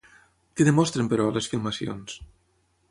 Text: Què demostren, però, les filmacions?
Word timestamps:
Què 0.61 0.65
demostren, 0.69 1.11
però, 1.11 1.29
les 1.37 1.51
filmacions? 1.53 2.21